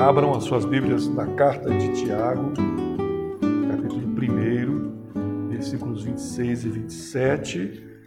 [0.00, 2.52] Abram as suas Bíblias na carta de Tiago,
[3.68, 7.98] capítulo 1, versículos 26 e 27.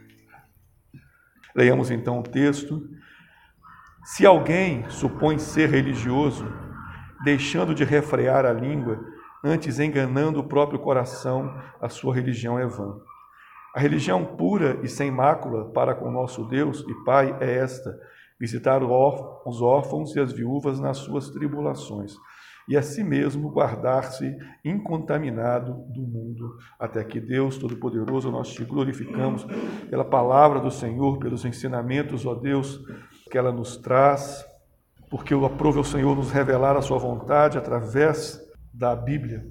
[1.53, 2.81] Leiamos então o texto.
[4.05, 6.47] Se alguém supõe ser religioso,
[7.25, 8.97] deixando de refrear a língua,
[9.43, 13.01] antes enganando o próprio coração, a sua religião é vã.
[13.75, 17.99] A religião pura e sem mácula para com nosso Deus e Pai é esta:
[18.41, 22.15] visitar os órfãos e as viúvas nas suas tribulações,
[22.67, 29.45] e a si mesmo guardar-se incontaminado do mundo, até que Deus Todo-Poderoso, nós te glorificamos
[29.87, 32.79] pela palavra do Senhor, pelos ensinamentos, ó Deus,
[33.29, 34.43] que ela nos traz,
[35.07, 38.41] porque eu aprove o Senhor nos revelar a sua vontade através
[38.73, 39.45] da Bíblia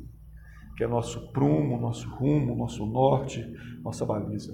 [0.80, 3.46] que é nosso prumo, nosso rumo, nosso norte,
[3.84, 4.50] nossa baliza.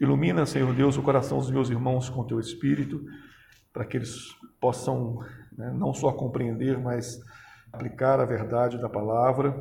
[0.00, 3.00] Ilumina, Senhor Deus, o coração dos meus irmãos com teu espírito,
[3.72, 5.18] para que eles possam
[5.56, 7.20] né, não só compreender, mas
[7.72, 9.54] aplicar a verdade da palavra.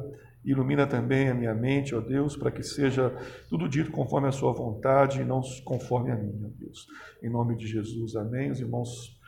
[0.43, 3.15] Ilumina também a minha mente, ó Deus, para que seja
[3.47, 6.87] tudo dito conforme a sua vontade e não conforme a minha, ó Deus.
[7.21, 8.51] Em nome de Jesus, amém.
[8.51, 9.19] Os irmãos,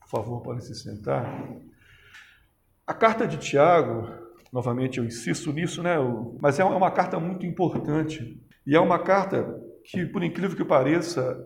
[0.00, 1.48] por favor, podem se sentar.
[2.86, 5.96] A carta de Tiago, Novamente eu insisto nisso, né?
[6.40, 8.40] Mas é, uma carta muito importante.
[8.66, 11.38] E é uma carta que, por incrível que pareça,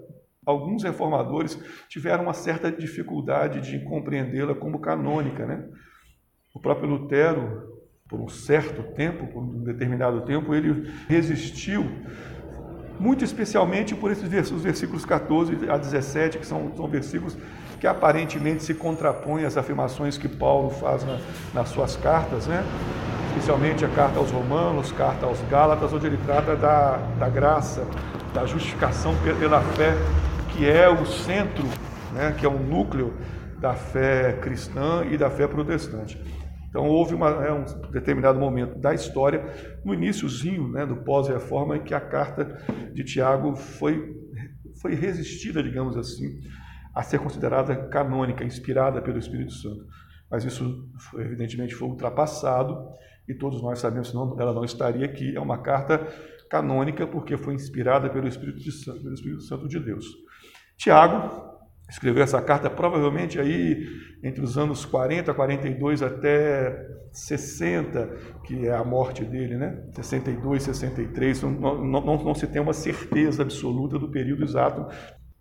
[0.45, 5.65] alguns reformadores tiveram uma certa dificuldade de compreendê-la como canônica, né?
[6.55, 11.89] O próprio Lutero, por um certo tempo, por um determinado tempo, ele resistiu,
[13.01, 17.37] muito especialmente por esses versículos 14 a 17, que são, são versículos
[17.81, 21.19] que aparentemente se contrapõem às afirmações que Paulo faz na,
[21.55, 22.63] nas suas cartas, né?
[23.31, 27.85] especialmente a carta aos Romanos, carta aos Gálatas, onde ele trata da, da graça,
[28.35, 29.95] da justificação pela fé,
[30.63, 31.65] que é o centro,
[32.13, 32.37] né?
[32.39, 33.13] que é o núcleo
[33.59, 36.17] da fé cristã e da fé protestante.
[36.69, 39.45] Então houve uma, é, um determinado momento da história,
[39.85, 42.63] no iníciozinho né, do pós-reforma, em que a carta
[42.95, 44.15] de Tiago foi,
[44.81, 46.39] foi resistida, digamos assim,
[46.95, 49.85] a ser considerada canônica, inspirada pelo Espírito Santo.
[50.31, 52.89] Mas isso, evidentemente, foi ultrapassado
[53.29, 55.35] e todos nós sabemos que ela não estaria aqui.
[55.35, 56.07] É uma carta
[56.49, 60.07] canônica porque foi inspirada pelo Espírito, Santo, pelo Espírito Santo de Deus.
[60.83, 61.31] Tiago
[61.89, 63.87] escreveu essa carta provavelmente aí
[64.25, 68.07] entre os anos 40, 42 até 60,
[68.45, 69.81] que é a morte dele, né?
[69.93, 71.43] 62, 63.
[71.43, 74.87] Não, não, não, se tem uma certeza absoluta do período exato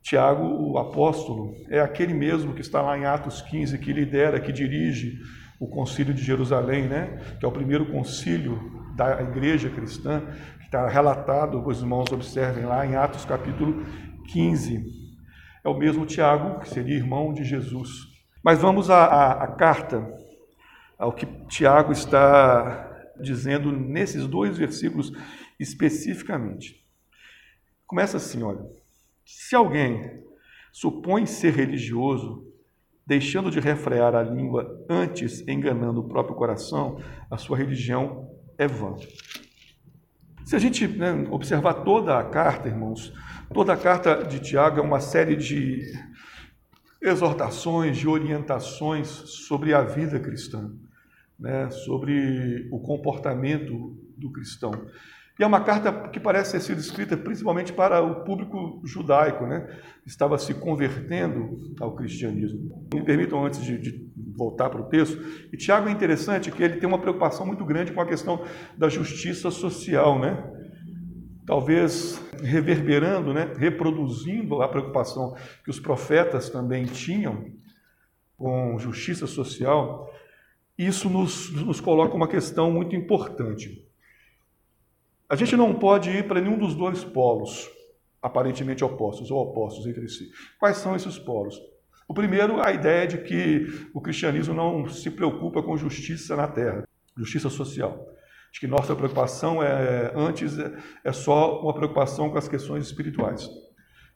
[0.03, 4.51] Tiago, o apóstolo, é aquele mesmo que está lá em Atos 15, que lidera, que
[4.51, 5.19] dirige
[5.59, 7.19] o concílio de Jerusalém, né?
[7.39, 8.59] que é o primeiro concílio
[8.95, 10.21] da igreja cristã,
[10.59, 13.83] que está relatado, os irmãos observem lá em Atos capítulo
[14.31, 15.00] 15.
[15.63, 18.07] É o mesmo Tiago, que seria irmão de Jesus.
[18.43, 20.11] Mas vamos à, à, à carta,
[20.97, 22.89] ao que Tiago está
[23.19, 25.11] dizendo nesses dois versículos
[25.59, 26.83] especificamente.
[27.85, 28.65] Começa assim, olha.
[29.25, 30.23] Se alguém
[30.71, 32.47] supõe ser religioso,
[33.05, 38.95] deixando de refrear a língua, antes enganando o próprio coração, a sua religião é vã.
[40.45, 43.13] Se a gente né, observar toda a carta, irmãos,
[43.53, 45.81] toda a carta de Tiago é uma série de
[47.01, 50.71] exortações, de orientações sobre a vida cristã,
[51.39, 54.71] né, sobre o comportamento do cristão.
[55.39, 59.67] E é uma carta que parece ter sido escrita principalmente para o público judaico, né?
[60.05, 62.87] Estava se convertendo ao cristianismo.
[62.93, 65.19] Me permitam, antes de, de voltar para o texto,
[65.51, 68.45] e Tiago é interessante que ele tem uma preocupação muito grande com a questão
[68.77, 70.60] da justiça social, né?
[71.45, 73.51] Talvez reverberando, né?
[73.57, 77.51] reproduzindo a preocupação que os profetas também tinham
[78.37, 80.11] com justiça social.
[80.77, 83.87] Isso nos, nos coloca uma questão muito importante.
[85.29, 87.69] A gente não pode ir para nenhum dos dois polos,
[88.21, 90.29] aparentemente opostos ou opostos entre si.
[90.59, 91.59] Quais são esses polos?
[92.07, 96.83] O primeiro, a ideia de que o cristianismo não se preocupa com justiça na terra,
[97.15, 98.05] justiça social.
[98.51, 100.57] Acho que nossa preocupação é antes
[101.03, 103.49] é só uma preocupação com as questões espirituais.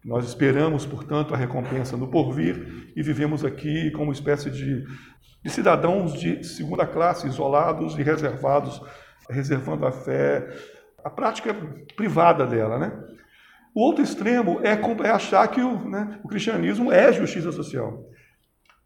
[0.04, 4.86] Nós esperamos, portanto, a recompensa no porvir e vivemos aqui como espécie de,
[5.44, 8.82] de cidadãos de segunda classe, isolados e reservados,
[9.30, 10.48] reservando a fé
[11.06, 11.54] a prática
[11.96, 12.92] privada dela, né?
[13.76, 18.10] O outro extremo é, é achar que o, né, o cristianismo é justiça social,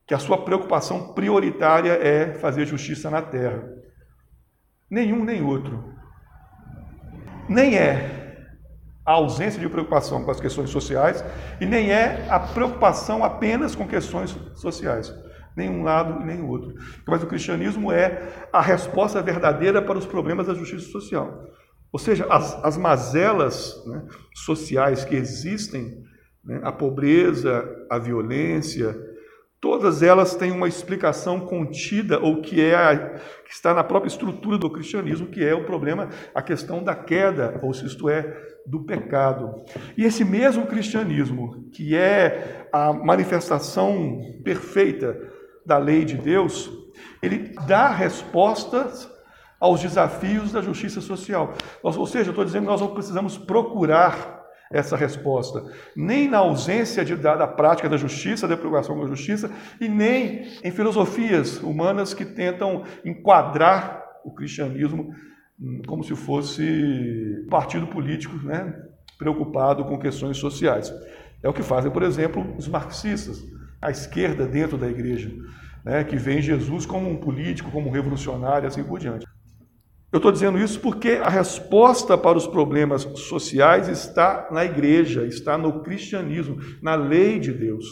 [0.06, 3.64] que a sua preocupação prioritária é fazer justiça na terra.
[4.90, 5.94] Nenhum nem outro.
[7.48, 8.20] Nem é
[9.06, 11.24] a ausência de preocupação com as questões sociais
[11.60, 15.14] e nem é a preocupação apenas com questões sociais.
[15.56, 16.76] nem um lado e nem outro.
[17.06, 21.44] Mas o cristianismo é a resposta verdadeira para os problemas da justiça social.
[21.92, 24.04] Ou seja, as, as mazelas né,
[24.34, 26.04] sociais que existem,
[26.46, 28.96] né, a pobreza, a violência,
[29.62, 34.58] todas elas têm uma explicação contida ou que é a, que está na própria estrutura
[34.58, 39.64] do cristianismo, que é o problema, a questão da queda, ou isto é, do pecado.
[39.98, 45.20] E esse mesmo cristianismo, que é a manifestação perfeita
[45.66, 46.72] da lei de Deus,
[47.22, 49.10] ele dá respostas
[49.60, 51.54] aos desafios da justiça social.
[51.84, 54.39] ou seja, eu estou dizendo que nós precisamos procurar
[54.72, 55.64] essa resposta,
[55.96, 59.50] nem na ausência de, da, da prática da justiça, da preocupação com a justiça,
[59.82, 65.14] e nem em filosofias humanas que tentam enquadrar o cristianismo
[65.60, 68.76] hum, como se fosse um partido político né,
[69.18, 70.94] preocupado com questões sociais.
[71.42, 73.44] É o que fazem, por exemplo, os marxistas,
[73.82, 75.32] a esquerda dentro da igreja,
[75.84, 79.26] né, que vê Jesus como um político, como um revolucionário, assim por diante.
[80.12, 85.56] Eu estou dizendo isso porque a resposta para os problemas sociais está na igreja, está
[85.56, 87.86] no cristianismo, na lei de Deus.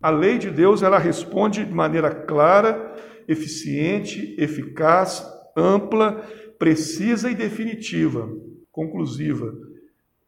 [0.00, 2.94] A lei de Deus ela responde de maneira clara,
[3.28, 6.22] eficiente, eficaz, ampla,
[6.58, 8.30] precisa e definitiva,
[8.72, 9.52] conclusiva.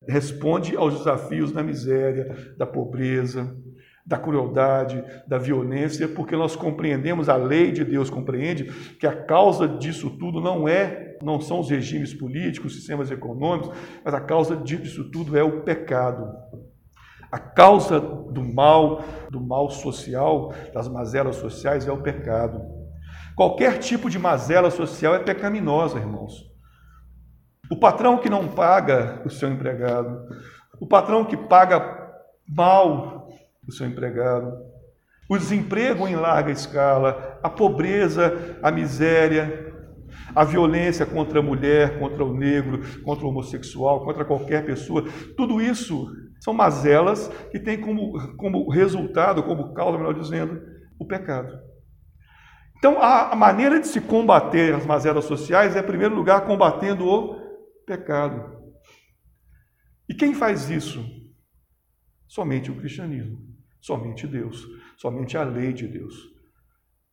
[0.07, 3.57] Responde aos desafios da miséria, da pobreza,
[4.09, 8.65] da crueldade, da violência, porque nós compreendemos, a lei de Deus compreende
[8.99, 13.77] que a causa disso tudo não é, não são os regimes políticos, os sistemas econômicos,
[14.03, 16.27] mas a causa disso tudo é o pecado.
[17.31, 22.63] A causa do mal, do mal social, das mazelas sociais é o pecado.
[23.37, 26.49] Qualquer tipo de mazela social é pecaminosa, irmãos.
[27.71, 30.19] O patrão que não paga o seu empregado,
[30.81, 32.09] o patrão que paga
[32.49, 33.18] mal
[33.69, 34.51] do seu empregado,
[35.29, 39.75] o desemprego em larga escala, a pobreza, a miséria,
[40.35, 45.05] a violência contra a mulher, contra o negro, contra o homossexual, contra qualquer pessoa,
[45.37, 46.11] tudo isso
[46.41, 50.63] são mazelas que têm como, como resultado, como causa, melhor dizendo,
[50.99, 51.61] o pecado.
[52.79, 57.07] Então, a, a maneira de se combater as mazelas sociais é, em primeiro lugar, combatendo
[57.07, 57.35] o
[57.85, 58.57] pecado.
[60.09, 61.05] E quem faz isso?
[62.27, 63.58] Somente o cristianismo.
[63.81, 64.67] Somente Deus,
[64.97, 66.39] somente a lei de Deus.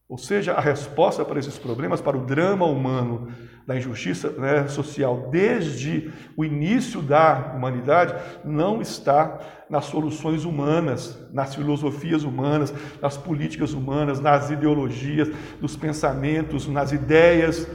[0.07, 3.27] Ou seja, a resposta para esses problemas, para o drama humano
[3.65, 8.13] da injustiça né, social desde o início da humanidade,
[8.43, 12.71] não está nas soluções humanas, nas filosofias humanas,
[13.01, 15.29] nas políticas humanas, nas ideologias,
[15.59, 17.67] nos pensamentos, nas ideias.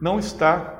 [0.00, 0.72] Não está.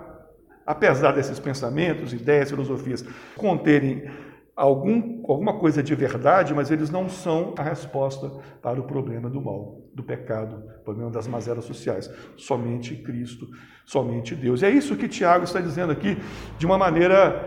[0.64, 3.04] Apesar desses pensamentos, ideias, filosofias
[3.36, 4.10] conterem
[4.56, 8.30] algum, alguma coisa de verdade, mas eles não são a resposta
[8.62, 12.10] para o problema do mal, do pecado, o problema das mazelas sociais.
[12.38, 13.46] Somente Cristo,
[13.84, 14.62] somente Deus.
[14.62, 16.16] E é isso que Tiago está dizendo aqui
[16.58, 17.46] de uma maneira,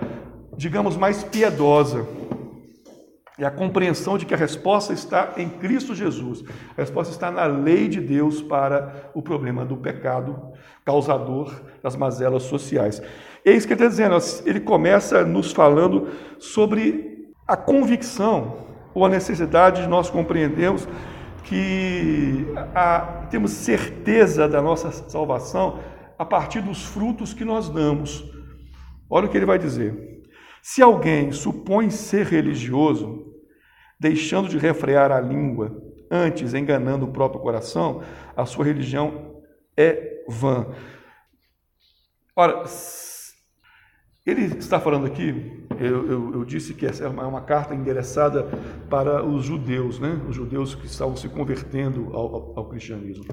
[0.56, 2.06] digamos, mais piedosa.
[3.40, 6.44] É a compreensão de que a resposta está em Cristo Jesus.
[6.78, 10.52] A resposta está na lei de Deus para o problema do pecado
[10.84, 13.02] causador das mazelas sociais.
[13.46, 14.18] É isso que ele está dizendo.
[14.46, 20.86] Ele começa nos falando sobre a convicção ou a necessidade de nós compreendermos
[21.44, 25.80] que a, temos certeza da nossa salvação
[26.18, 28.24] a partir dos frutos que nós damos.
[29.10, 30.20] Olha o que ele vai dizer.
[30.62, 33.19] Se alguém supõe ser religioso,
[34.00, 38.02] deixando de refrear a língua, antes enganando o próprio coração,
[38.36, 39.42] a sua religião
[39.76, 40.68] é vã.
[42.36, 42.64] Ora,
[44.26, 47.76] ele está falando aqui, eu, eu, eu disse que essa é uma, é uma, carta
[47.76, 48.44] endereçada
[48.90, 50.22] para os judeus, né?
[50.28, 53.26] os judeus que estavam se convertendo ao, ao, ao cristianismo.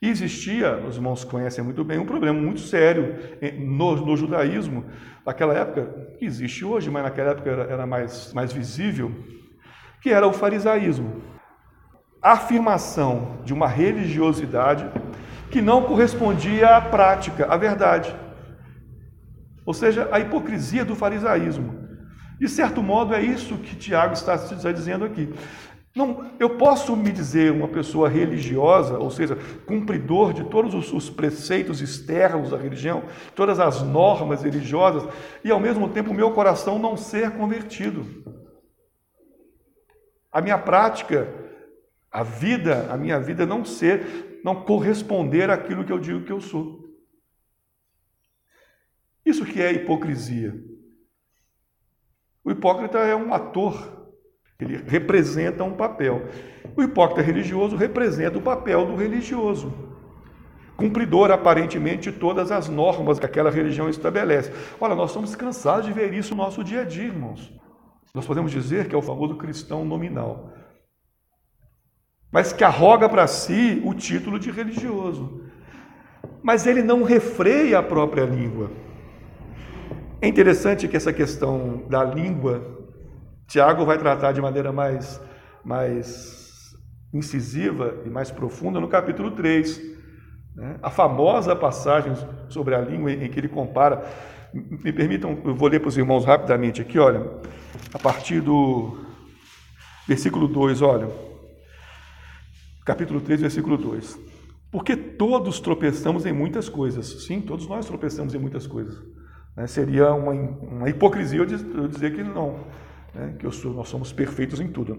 [0.00, 3.16] E existia, os irmãos conhecem muito bem, um problema muito sério
[3.58, 4.84] no, no judaísmo,
[5.24, 9.10] naquela época, existe hoje, mas naquela época era, era mais, mais visível,
[10.04, 11.22] que era o farisaísmo.
[12.20, 14.86] A afirmação de uma religiosidade
[15.50, 18.14] que não correspondia à prática, à verdade.
[19.64, 21.88] Ou seja, a hipocrisia do farisaísmo.
[22.38, 25.32] De certo modo, é isso que Tiago está, dizendo aqui.
[25.96, 31.08] Não, eu posso me dizer uma pessoa religiosa, ou seja, cumpridor de todos os, os,
[31.08, 35.08] preceitos externos da religião, todas as normas religiosas,
[35.42, 38.43] e ao mesmo tempo meu coração não ser convertido.
[40.34, 41.32] A minha prática,
[42.10, 46.40] a vida, a minha vida não ser, não corresponder àquilo que eu digo que eu
[46.40, 46.92] sou.
[49.24, 50.52] Isso que é hipocrisia.
[52.42, 54.10] O hipócrita é um ator
[54.58, 56.22] Ele representa um papel.
[56.76, 59.72] O hipócrita religioso representa o papel do religioso,
[60.76, 64.52] cumpridor aparentemente de todas as normas que aquela religião estabelece.
[64.80, 67.52] Olha, nós estamos cansados de ver isso no nosso dia a dia, irmãos.
[68.14, 70.52] Nós podemos dizer que é o famoso cristão nominal,
[72.30, 75.42] mas que arroga para si o título de religioso.
[76.40, 78.70] Mas ele não refreia a própria língua.
[80.22, 82.62] É interessante que essa questão da língua
[83.48, 85.20] Tiago vai tratar de maneira mais,
[85.64, 86.72] mais
[87.12, 89.80] incisiva e mais profunda no capítulo 3.
[90.54, 90.78] Né?
[90.82, 92.12] A famosa passagem
[92.48, 94.04] sobre a língua em que ele compara.
[94.52, 97.28] Me permitam, eu vou ler para os irmãos rapidamente aqui, olha,
[97.92, 99.04] a partir do
[100.06, 101.08] versículo 2, olha.
[102.84, 104.18] Capítulo 3, versículo 2.
[104.70, 107.24] Porque todos tropeçamos em muitas coisas.
[107.24, 109.02] Sim, todos nós tropeçamos em muitas coisas.
[109.56, 109.66] Né?
[109.66, 111.46] Seria uma, uma hipocrisia eu
[111.88, 112.64] dizer que não
[113.14, 114.98] né, que sou, nós somos perfeitos em tudo.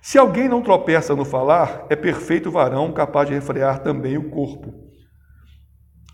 [0.00, 4.74] Se alguém não tropeça no falar, é perfeito varão, capaz de refrear também o corpo.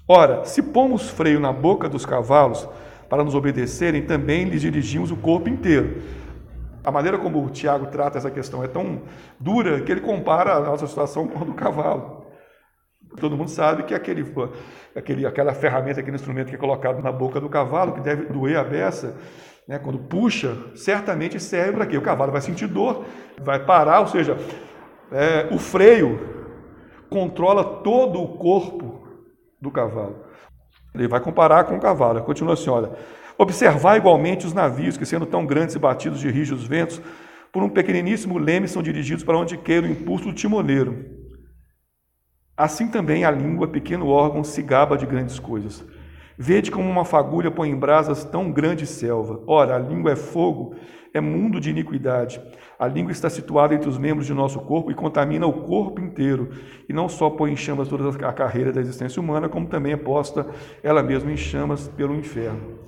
[0.06, 2.68] Ora, se pomos freio na boca dos cavalos
[3.10, 6.00] para nos obedecerem, também lhes dirigimos o corpo inteiro.
[6.84, 9.02] A maneira como o Tiago trata essa questão é tão
[9.38, 12.24] dura que ele compara a nossa situação com a do cavalo.
[13.18, 14.24] Todo mundo sabe que aquele,
[14.94, 18.56] aquele, aquela ferramenta, aquele instrumento que é colocado na boca do cavalo, que deve doer
[18.56, 19.16] a beça,
[19.66, 21.98] né, quando puxa, certamente serve para quê?
[21.98, 23.04] O cavalo vai sentir dor,
[23.42, 24.36] vai parar, ou seja,
[25.10, 26.18] é, o freio
[27.10, 29.08] controla todo o corpo
[29.60, 30.29] do cavalo.
[30.94, 32.22] Ele vai comparar com o cavalo.
[32.22, 32.90] Continua assim: olha.
[33.38, 37.00] Observar igualmente os navios que, sendo tão grandes e batidos de rijos ventos,
[37.50, 41.06] por um pequeniníssimo leme são dirigidos para onde queira o impulso do timoneiro.
[42.54, 45.82] Assim também a língua, pequeno órgão, se gaba de grandes coisas.
[46.36, 49.42] Vede como uma fagulha põe em brasas tão grande selva.
[49.46, 50.74] Ora, a língua é fogo,
[51.12, 52.40] é mundo de iniquidade.
[52.78, 56.50] A língua está situada entre os membros de nosso corpo e contamina o corpo inteiro.
[56.88, 59.96] E não só põe em chamas toda a carreira da existência humana, como também é
[59.96, 60.46] posta
[60.82, 62.78] ela mesma em chamas pelo inferno.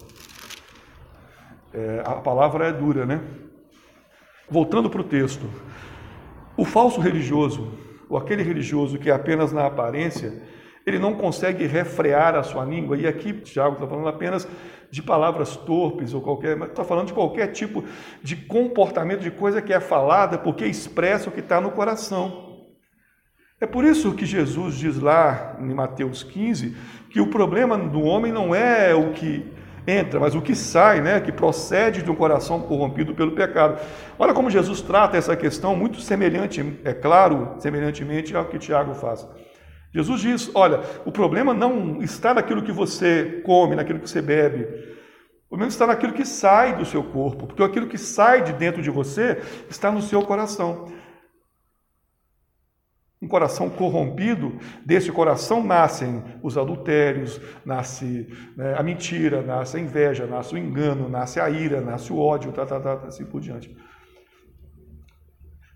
[1.74, 3.20] É, a palavra é dura, né?
[4.48, 5.46] Voltando para o texto.
[6.56, 7.72] O falso religioso,
[8.08, 10.42] ou aquele religioso que é apenas na aparência,
[10.84, 12.96] ele não consegue refrear a sua língua.
[12.96, 14.46] E aqui Tiago está falando apenas
[14.92, 17.82] de palavras torpes ou qualquer, mas está falando de qualquer tipo
[18.22, 22.60] de comportamento, de coisa que é falada, porque expressa o que está no coração.
[23.58, 26.76] É por isso que Jesus diz lá em Mateus 15
[27.08, 29.50] que o problema do homem não é o que
[29.86, 33.80] entra, mas o que sai, né, que procede de um coração corrompido pelo pecado.
[34.18, 39.26] Olha como Jesus trata essa questão, muito semelhante, é claro, semelhantemente ao que Tiago faz.
[39.94, 44.64] Jesus diz: olha, o problema não está naquilo que você come, naquilo que você bebe.
[45.44, 48.80] O problema está naquilo que sai do seu corpo, porque aquilo que sai de dentro
[48.80, 50.86] de você está no seu coração.
[53.20, 60.26] Um coração corrompido, desse coração nascem os adultérios, nasce né, a mentira, nasce a inveja,
[60.26, 63.76] nasce o engano, nasce a ira, nasce o ódio, tá, tá, tá, assim por diante.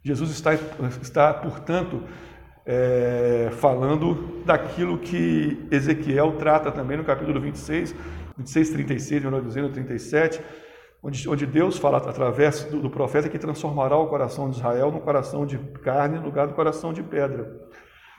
[0.03, 0.55] Jesus está,
[1.03, 2.03] está portanto,
[2.67, 7.95] é, falando daquilo que Ezequiel trata também no capítulo 26,
[8.37, 10.41] 26, 36, melhor dizendo, 37,
[11.01, 14.99] onde, onde Deus fala através do, do, profeta que transformará o coração de Israel num
[14.99, 17.49] coração de carne no lugar do coração de pedra.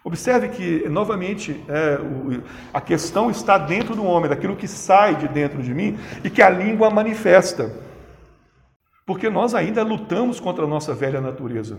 [0.05, 2.41] Observe que, novamente, é, o,
[2.73, 6.41] a questão está dentro do homem, daquilo que sai de dentro de mim e que
[6.41, 7.69] a língua manifesta.
[9.05, 11.77] Porque nós ainda lutamos contra a nossa velha natureza.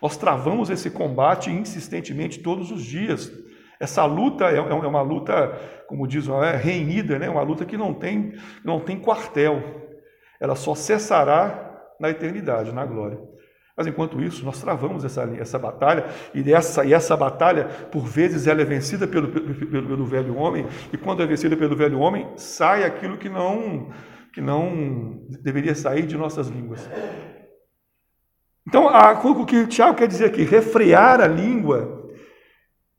[0.00, 3.32] Nós travamos esse combate insistentemente todos os dias.
[3.80, 5.52] Essa luta é, é, é uma luta,
[5.86, 7.28] como diz, é reinida, né?
[7.28, 9.62] uma luta que não tem, não tem quartel.
[10.40, 11.68] Ela só cessará
[12.00, 13.18] na eternidade, na glória.
[13.76, 18.48] Mas enquanto isso, nós travamos essa, essa batalha, e essa, e essa batalha, por vezes,
[18.48, 19.54] ela é vencida pelo, pelo,
[19.86, 23.90] pelo velho homem, e quando é vencida pelo velho homem, sai aquilo que não,
[24.32, 26.90] que não deveria sair de nossas línguas.
[28.68, 32.06] Então, a, o que o Tiago quer dizer aqui, refrear a língua,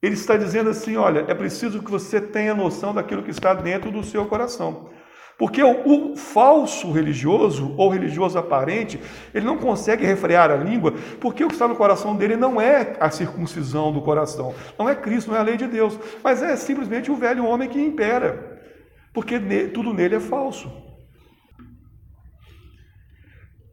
[0.02, 3.92] ele está dizendo assim: olha, é preciso que você tenha noção daquilo que está dentro
[3.92, 4.90] do seu coração.
[5.38, 9.00] Porque o, o, falso religioso ou religioso aparente,
[9.32, 12.98] ele não consegue refrear a língua, porque o que está no coração dele não é
[13.00, 16.56] a circuncisão do coração, não é Cristo, não é a lei de Deus, mas é
[16.56, 18.60] simplesmente o velho homem que impera,
[19.14, 19.40] porque
[19.72, 20.70] tudo nele é falso.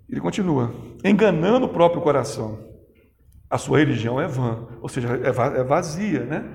[0.09, 0.73] Ele continua,
[1.05, 2.65] enganando o próprio coração.
[3.49, 6.53] A sua religião é vã, ou seja, é, é vazia, né?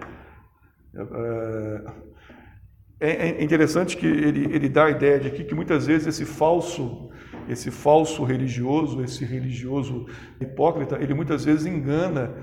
[3.00, 6.08] É, é, é interessante que ele, ele dá a ideia de que, que muitas vezes
[6.08, 7.10] esse falso
[7.50, 10.06] esse falso religioso, esse religioso
[10.40, 12.34] hipócrita, ele muitas vezes engana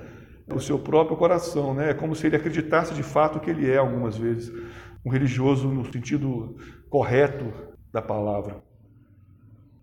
[0.52, 1.90] o seu próprio coração, né?
[1.90, 4.52] É como se ele acreditasse de fato que ele é algumas vezes
[5.04, 6.56] um religioso no sentido
[6.90, 7.52] correto
[7.92, 8.62] da palavra.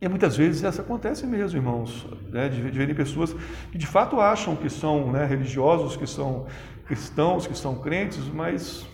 [0.02, 2.50] E muitas vezes isso acontece mesmo, irmãos, né?
[2.50, 3.34] de, de verem pessoas
[3.72, 6.48] que de fato acham que são né, religiosos, que são
[6.86, 8.86] cristãos, que são crentes, mas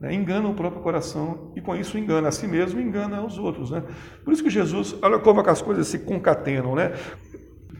[0.00, 0.10] né,
[0.46, 3.70] o próprio coração e com isso engana a si mesmo e engana os outros.
[3.70, 3.82] Né?
[4.22, 6.74] Por isso que Jesus, olha como as coisas se concatenam.
[6.74, 6.92] Né?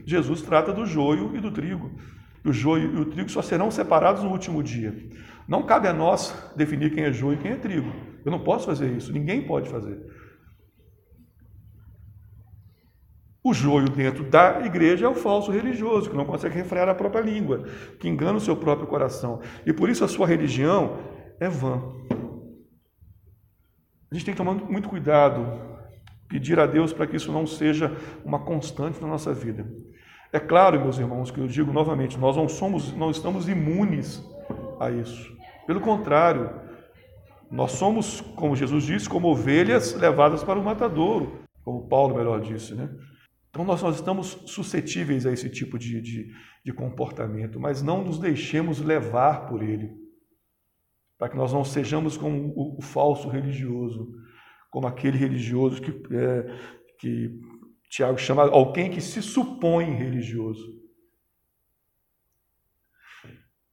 [0.05, 1.91] Jesus trata do joio e do trigo.
[2.43, 4.95] O joio e o trigo só serão separados no último dia.
[5.47, 7.91] Não cabe a nós definir quem é joio e quem é trigo.
[8.23, 9.99] Eu não posso fazer isso, ninguém pode fazer.
[13.45, 17.21] O joio dentro da igreja é o falso religioso, que não consegue refrear a própria
[17.21, 17.65] língua,
[17.99, 19.39] que engana o seu próprio coração.
[19.63, 20.97] E por isso a sua religião
[21.39, 21.79] é vã.
[24.09, 25.45] A gente tem que tomar muito cuidado,
[26.27, 29.63] pedir a Deus para que isso não seja uma constante na nossa vida.
[30.33, 34.27] É claro, meus irmãos, que eu digo novamente, nós não somos, não estamos imunes
[34.79, 35.31] a isso.
[35.67, 36.49] Pelo contrário,
[37.51, 42.73] nós somos, como Jesus disse, como ovelhas levadas para o matadouro, como Paulo melhor disse,
[42.73, 42.89] né?
[43.55, 46.29] Então, nós, nós estamos suscetíveis a esse tipo de, de,
[46.61, 49.95] de comportamento, mas não nos deixemos levar por ele,
[51.17, 54.11] para que nós não sejamos como o, o falso religioso,
[54.69, 56.59] como aquele religioso que, é,
[56.99, 57.39] que
[57.89, 60.75] Tiago chama alguém que se supõe religioso.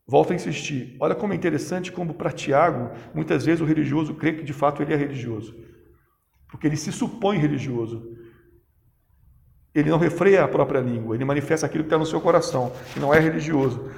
[0.06, 0.96] Volto a insistir.
[1.00, 4.80] Olha como é interessante como para Tiago, muitas vezes o religioso crê que de fato
[4.80, 5.52] ele é religioso.
[6.48, 8.21] Porque ele se supõe religioso.
[9.74, 13.00] Ele não refreia a própria língua, ele manifesta aquilo que está no seu coração, que
[13.00, 13.88] não é religioso.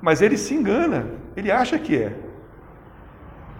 [0.00, 2.14] Mas ele se engana, ele acha que é.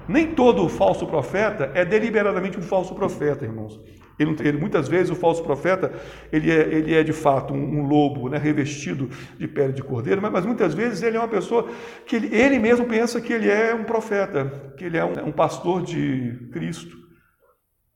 [0.06, 3.80] Nem todo falso profeta é deliberadamente um falso profeta, irmãos.
[4.18, 5.92] Ele, ele, muitas vezes o falso profeta
[6.32, 10.20] ele é, ele é de fato um, um lobo né, revestido de pele de cordeiro,
[10.20, 11.68] mas, mas, muitas vezes ele é uma pessoa
[12.04, 15.32] que ele, ele mesmo pensa que ele é um profeta, que ele é um, um
[15.32, 17.07] pastor de Cristo.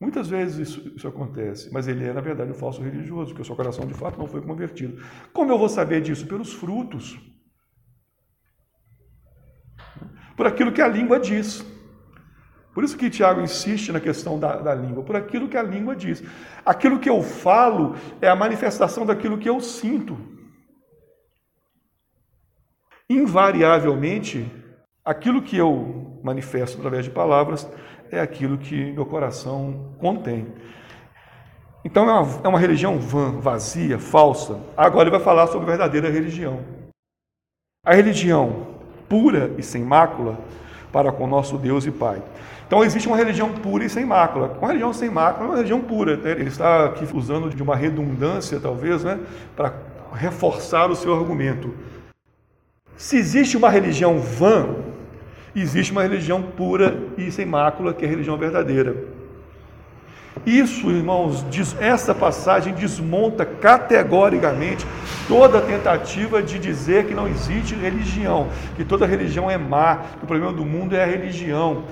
[0.03, 3.45] Muitas vezes isso, isso, acontece, mas ele é, na verdade, um falso religioso, porque o
[3.45, 5.01] seu coração de fato não foi convertido.
[5.31, 6.27] Como eu vou saber disso?
[6.27, 7.17] Pelos frutos.
[10.35, 11.65] Por aquilo que a língua diz.
[12.73, 15.95] Por isso que Tiago insiste na questão da, da língua, por aquilo que a língua
[15.95, 16.21] diz.
[16.65, 20.17] Aquilo que eu falo é a manifestação daquilo que eu sinto.
[23.09, 24.51] Invariavelmente,
[25.05, 27.65] aquilo que eu manifesto através de palavras
[28.13, 30.47] é aquilo que meu coração contém.
[31.83, 34.59] Então é uma, é uma religião vã, vazia, falsa.
[34.77, 36.61] Agora ele vai falar sobre a verdadeira religião.
[37.85, 38.67] A religião
[39.09, 40.37] pura e sem mácula
[40.91, 42.21] para com nosso Deus e Pai.
[42.65, 44.57] Então existe uma religião pura e sem mácula.
[44.59, 46.15] Uma religião sem mácula é uma religião pura.
[46.15, 46.31] Né?
[46.31, 49.19] Ele está aqui usando de uma redundância, talvez, né?
[49.55, 49.73] para
[50.13, 51.73] reforçar o seu argumento.
[52.95, 54.92] Se existe uma religião vã,
[55.61, 58.95] existe uma religião pura e sem mácula, que é a religião verdadeira.
[60.45, 64.85] Isso, irmãos, diz, essa passagem desmonta categoricamente
[65.27, 70.27] toda tentativa de dizer que não existe religião, que toda religião é má, que o
[70.27, 71.83] problema do mundo é a religião.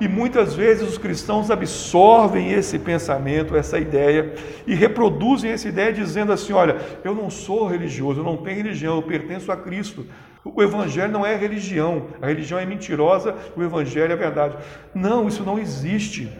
[0.00, 4.34] E muitas vezes os cristãos absorvem esse pensamento, essa ideia,
[4.66, 8.96] e reproduzem essa ideia dizendo assim: olha, eu não sou religioso, eu não tenho religião,
[8.96, 10.06] eu pertenço a Cristo.
[10.44, 14.56] O evangelho não é religião, a religião é mentirosa, o evangelho é verdade.
[14.94, 16.30] Não, isso não existe.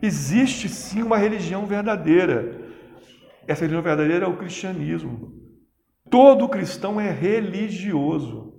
[0.00, 2.60] Existe sim uma religião verdadeira.
[3.46, 5.32] Essa religião verdadeira é o cristianismo.
[6.10, 8.54] Todo cristão é religioso.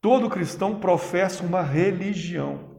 [0.00, 2.71] Todo cristão professa uma religião.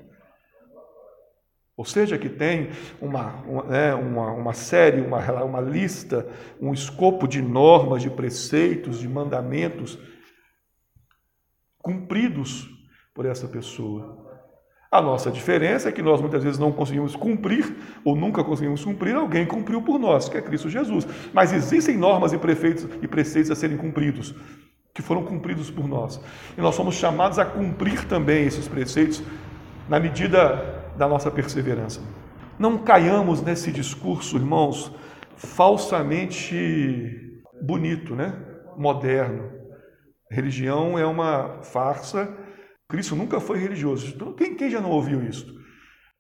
[1.76, 2.70] Ou seja, que tem
[3.02, 6.28] uma, uma, né, uma, uma série, uma, uma lista,
[6.62, 9.98] um escopo de normas, de preceitos, de mandamentos
[11.80, 12.70] cumpridos
[13.14, 14.24] por essa pessoa.
[14.92, 19.16] A nossa diferença é que nós muitas vezes não conseguimos cumprir, ou nunca conseguimos cumprir,
[19.16, 21.08] alguém cumpriu por nós, que é Cristo Jesus.
[21.34, 24.36] Mas existem normas e, prefeitos, e preceitos a serem cumpridos,
[24.94, 26.22] que foram cumpridos por nós.
[26.56, 29.24] E nós somos chamados a cumprir também esses preceitos
[29.90, 32.02] na medida da nossa perseverança.
[32.58, 34.94] Não caiamos nesse discurso, irmãos,
[35.36, 38.54] falsamente bonito, né?
[38.78, 39.52] moderno.
[40.30, 42.32] Religião é uma farsa.
[42.88, 44.14] Cristo nunca foi religioso.
[44.16, 45.54] Então, quem, quem já não ouviu isso?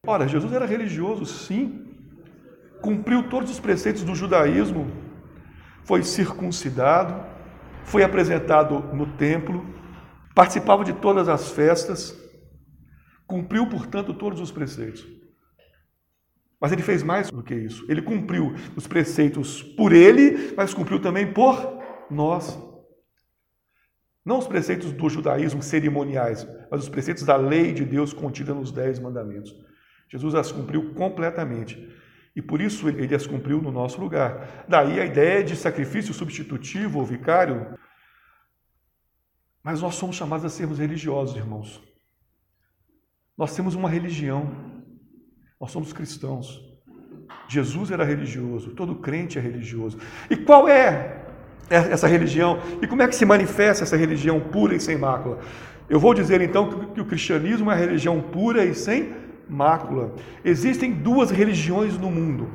[0.06, 1.82] Ora, Jesus era religioso, sim.
[2.82, 4.92] Cumpriu todos os preceitos do judaísmo,
[5.86, 7.26] foi circuncidado,
[7.86, 9.66] foi apresentado no templo,
[10.36, 12.14] participava de todas as festas,
[13.26, 15.06] Cumpriu, portanto, todos os preceitos.
[16.60, 17.86] Mas ele fez mais do que isso.
[17.90, 22.58] Ele cumpriu os preceitos por ele, mas cumpriu também por nós.
[24.26, 28.72] Não os preceitos do judaísmo cerimoniais, mas os preceitos da lei de Deus contida nos
[28.72, 29.54] Dez Mandamentos.
[30.08, 31.92] Jesus as cumpriu completamente.
[32.36, 34.66] E por isso ele as cumpriu no nosso lugar.
[34.68, 37.78] Daí a ideia de sacrifício substitutivo ou vicário.
[39.62, 41.93] Mas nós somos chamados a sermos religiosos, irmãos.
[43.38, 44.52] Nós temos uma religião.
[45.60, 46.62] Nós somos cristãos.
[47.48, 49.98] Jesus era religioso, todo crente é religioso.
[50.30, 51.24] E qual é
[51.70, 52.60] essa religião?
[52.82, 55.40] E como é que se manifesta essa religião pura e sem mácula?
[55.90, 59.14] Eu vou dizer então que o cristianismo é a religião pura e sem
[59.50, 60.16] mácula.
[60.44, 62.50] Existem duas religiões no mundo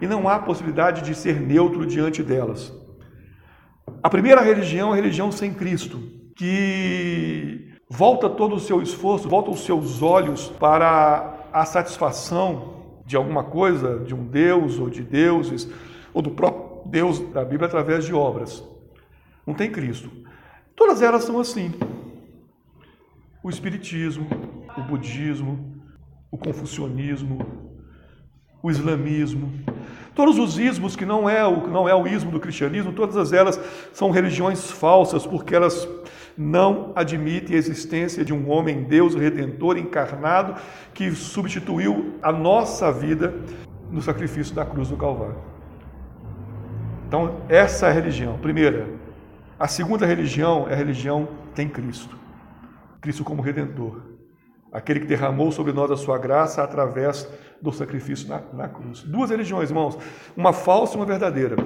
[0.00, 2.72] e não há possibilidade de ser neutro diante delas.
[4.02, 6.00] A primeira religião é a religião sem Cristo,
[6.36, 12.72] que volta todo o seu esforço, volta os seus olhos para a satisfação
[13.04, 15.68] de alguma coisa, de um Deus ou de deuses,
[16.14, 18.64] ou do próprio Deus da Bíblia através de obras.
[19.46, 20.10] Não tem Cristo.
[20.74, 21.70] Todas elas são assim.
[23.42, 24.26] O Espiritismo,
[24.74, 25.76] o Budismo,
[26.30, 27.44] o confucionismo,
[28.62, 29.52] o islamismo,
[30.14, 33.60] todos os ismos que não é o não é o ismo do cristianismo, todas elas
[33.92, 35.86] são religiões falsas porque elas
[36.36, 40.60] não admitem a existência de um homem Deus redentor encarnado
[40.94, 43.34] que substituiu a nossa vida
[43.90, 45.36] no sacrifício da cruz do Calvário.
[47.06, 48.38] Então, essa é a religião.
[48.38, 48.88] Primeira,
[49.58, 52.16] a segunda religião é a religião tem Cristo.
[53.00, 54.12] Cristo como redentor
[54.72, 57.28] aquele que derramou sobre nós a sua graça através
[57.60, 59.02] do sacrifício na, na, cruz.
[59.02, 59.98] Duas religiões, irmãos,
[60.34, 61.56] uma falsa e uma verdadeira.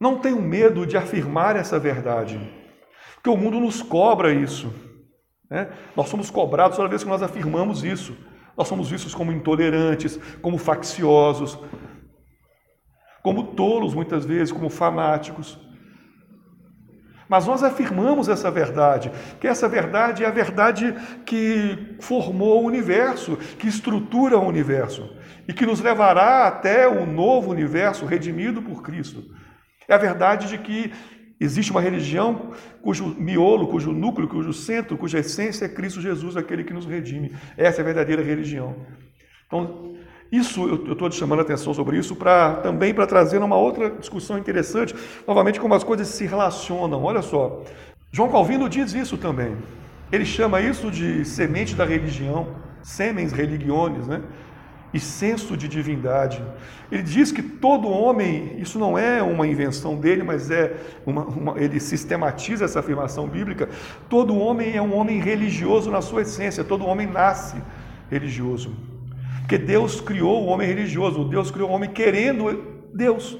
[0.00, 2.38] Não tenham medo de afirmar essa verdade,
[3.14, 4.72] porque o mundo nos cobra isso.
[5.50, 5.70] Né?
[5.96, 8.16] Nós somos cobrados toda vez que nós afirmamos isso.
[8.56, 11.58] Nós somos vistos como intolerantes, como facciosos,
[13.22, 15.58] como tolos muitas vezes, como fanáticos.
[17.28, 23.36] Mas nós afirmamos essa verdade, que essa verdade é a verdade que formou o universo,
[23.58, 25.10] que estrutura o universo
[25.48, 29.24] e que nos levará até o novo universo redimido por Cristo.
[29.88, 30.92] É a verdade de que
[31.38, 36.64] existe uma religião cujo miolo, cujo núcleo, cujo centro, cuja essência é Cristo Jesus, aquele
[36.64, 37.32] que nos redime.
[37.56, 38.74] Essa é a verdadeira religião.
[39.46, 39.94] Então,
[40.30, 43.90] isso eu estou te chamando a atenção sobre isso para também para trazer uma outra
[43.90, 44.94] discussão interessante,
[45.26, 47.04] novamente como as coisas se relacionam.
[47.04, 47.62] Olha só,
[48.10, 49.56] João Calvino diz isso também.
[50.10, 54.22] Ele chama isso de semente da religião, semens religiones, né?
[54.94, 56.42] E senso de divindade.
[56.90, 61.60] Ele diz que todo homem, isso não é uma invenção dele, mas é uma, uma,
[61.60, 63.68] ele sistematiza essa afirmação bíblica.
[64.08, 67.56] Todo homem é um homem religioso na sua essência, todo homem nasce
[68.10, 68.74] religioso.
[69.40, 73.38] Porque Deus criou o homem religioso, Deus criou o homem querendo Deus.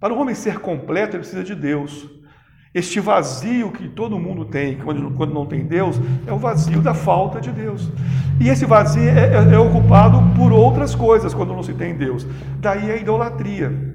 [0.00, 2.08] Para o homem ser completo, ele precisa de Deus.
[2.74, 6.92] Este vazio que todo mundo tem, quando, quando não tem Deus, é o vazio da
[6.92, 7.88] falta de Deus.
[8.40, 12.26] E esse vazio é, é, é ocupado por outras coisas quando não se tem Deus.
[12.58, 13.94] Daí a idolatria.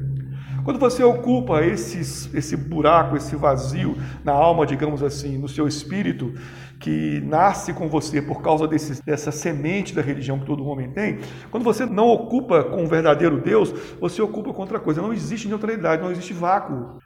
[0.63, 6.33] Quando você ocupa esses, esse buraco, esse vazio na alma, digamos assim, no seu espírito,
[6.79, 11.19] que nasce com você por causa desse, dessa semente da religião que todo homem tem,
[11.51, 15.01] quando você não ocupa com o verdadeiro Deus, você ocupa com outra coisa.
[15.01, 16.99] Não existe neutralidade, não existe vácuo.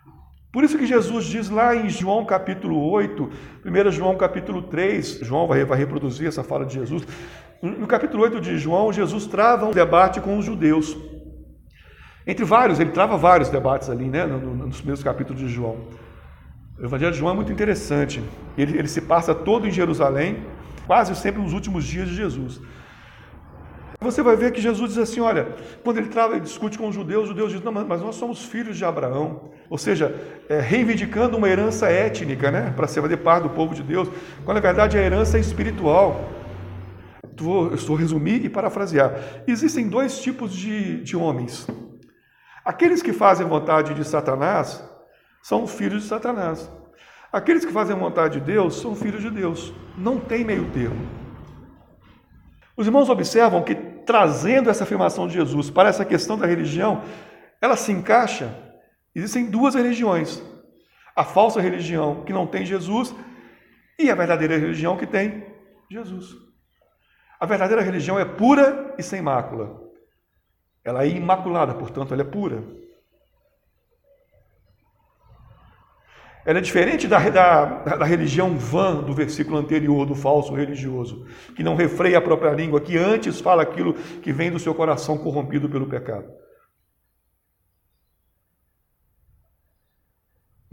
[0.54, 3.30] Por isso que Jesus diz lá em João capítulo 8,
[3.66, 7.02] 1 João capítulo 3, João vai, reproduzir essa fala de Jesus.
[7.60, 10.96] No capítulo 8 de João, Jesus trava um debate com os judeus.
[12.28, 15.88] Entre vários, ele trava vários debates ali, né, nos primeiros capítulos de João.
[16.78, 18.22] O Evangelho de João é muito interessante.
[18.56, 20.44] Ele, ele se passa todo em Jerusalém,
[20.86, 22.62] quase sempre nos últimos dias de Jesus.
[24.04, 25.48] Você vai ver que Jesus diz assim: olha,
[25.84, 28.44] quando ele trava e discute com os judeus, os judeus dizem, não, mas nós somos
[28.44, 29.50] filhos de Abraão.
[29.70, 30.14] Ou seja,
[30.50, 34.10] é, reivindicando uma herança étnica, né, para ser fazer parte do povo de Deus,
[34.44, 36.30] quando na verdade a herança é espiritual.
[37.36, 39.16] Vou, eu estou resumir e parafrasear.
[39.48, 41.68] Existem dois tipos de, de homens.
[42.64, 44.84] Aqueles que fazem vontade de Satanás
[45.42, 46.70] são filhos de Satanás.
[47.32, 49.74] Aqueles que fazem vontade de Deus são filhos de Deus.
[49.98, 51.24] Não tem meio termo.
[52.76, 57.04] Os irmãos observam que, trazendo essa afirmação de Jesus para essa questão da religião,
[57.62, 58.54] ela se encaixa.
[59.16, 60.42] Existem duas religiões:
[61.16, 63.16] a falsa religião que não tem Jesus
[63.98, 65.46] e a verdadeira religião que tem
[65.90, 66.36] Jesus.
[67.40, 69.82] A verdadeira religião é pura e sem mácula.
[70.84, 72.64] Ela é imaculada, portanto, ela é pura.
[76.46, 81.26] Ela é diferente da, da, da, religião vã do versículo anterior, do falso religioso,
[81.56, 85.18] que não refreia a própria língua, que antes fala aquilo que vem do seu coração
[85.18, 86.28] corrompido pelo pecado.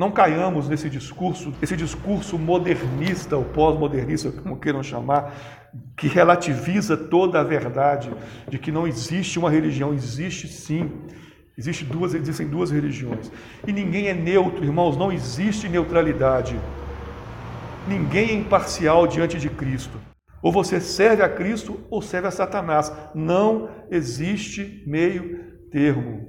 [0.00, 5.34] Não caiamos nesse discurso, esse discurso modernista ou pós-modernista, como queiram chamar,
[5.94, 8.10] que relativiza toda a verdade
[8.48, 10.90] de que não existe uma religião, existe sim.
[11.60, 13.30] Existe duas, existem duas religiões.
[13.66, 16.58] E ninguém é neutro, irmãos, não existe neutralidade.
[17.86, 20.00] Ninguém é imparcial diante de Cristo.
[20.42, 22.90] Ou você serve a Cristo ou serve a Satanás.
[23.14, 26.26] Não existe meio termo.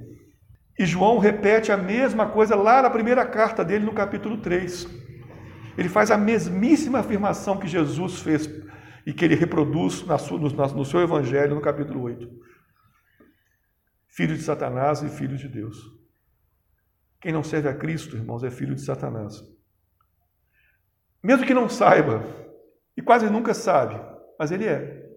[0.78, 4.86] E João repete a mesma coisa lá na primeira carta dele, no capítulo 3.
[5.78, 8.50] Ele faz a mesmíssima afirmação que Jesus fez
[9.06, 10.04] e que ele reproduz
[10.76, 12.51] no seu evangelho, no capítulo 8.
[14.12, 15.90] Filho de Satanás e filho de Deus.
[17.18, 19.42] Quem não serve a Cristo, irmãos, é filho de Satanás.
[21.22, 22.22] Mesmo que não saiba,
[22.94, 23.98] e quase nunca sabe,
[24.38, 25.10] mas ele é.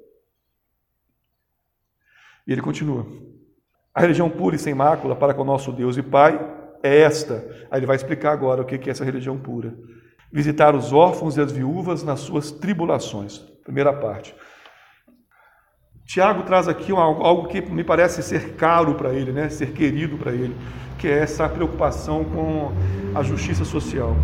[2.48, 3.06] E ele continua.
[3.94, 6.40] A religião pura e sem mácula para com o nosso Deus e Pai
[6.82, 7.68] é esta.
[7.70, 9.78] Aí ele vai explicar agora o que é essa religião pura.
[10.32, 13.40] Visitar os órfãos e as viúvas nas suas tribulações.
[13.64, 14.34] Primeira parte.
[16.06, 19.50] Tiago traz aqui algo que me parece ser caro para ele, né?
[19.50, 20.56] ser querido para ele,
[21.00, 22.72] que é essa preocupação com
[23.15, 24.15] a justiça social.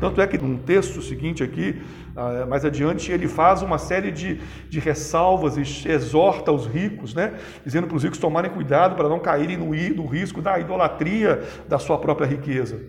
[0.00, 1.80] Tanto é que num texto seguinte aqui,
[2.16, 7.38] ah, mais adiante, ele faz uma série de, de ressalvas e exorta os ricos, né?
[7.64, 11.78] dizendo para os ricos tomarem cuidado para não caírem no, no risco da idolatria da
[11.78, 12.80] sua própria riqueza.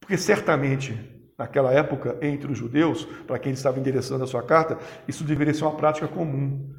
[0.00, 0.98] Porque certamente,
[1.38, 5.64] naquela época, entre os judeus, para quem estava endereçando a sua carta, isso deveria ser
[5.64, 6.72] uma prática comum.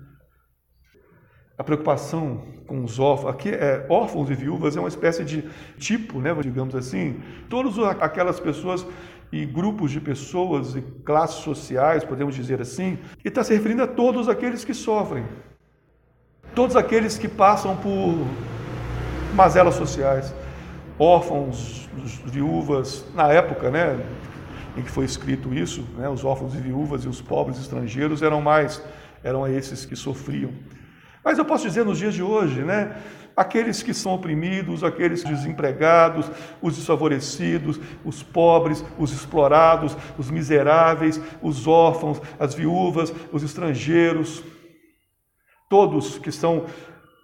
[1.57, 5.43] A preocupação com os órfãos, aqui é órfãos e viúvas é uma espécie de
[5.77, 8.85] tipo, né, digamos assim, todas aquelas pessoas
[9.31, 13.87] e grupos de pessoas e classes sociais, podemos dizer assim, e está se referindo a
[13.87, 15.25] todos aqueles que sofrem,
[16.55, 18.15] todos aqueles que passam por
[19.33, 20.33] mazelas sociais,
[20.99, 21.89] órfãos,
[22.25, 24.03] viúvas, na época, né,
[24.75, 28.41] em que foi escrito isso, né, os órfãos e viúvas e os pobres estrangeiros eram
[28.41, 28.81] mais,
[29.23, 30.51] eram esses que sofriam.
[31.23, 32.97] Mas eu posso dizer nos dias de hoje, né?
[33.35, 36.29] Aqueles que são oprimidos, aqueles desempregados,
[36.61, 44.43] os desfavorecidos, os pobres, os explorados, os miseráveis, os órfãos, as viúvas, os estrangeiros,
[45.69, 46.65] todos que são